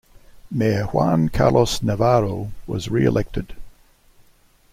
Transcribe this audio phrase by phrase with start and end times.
[0.49, 3.55] Mayor Juan Carlos Navarro was re-elected.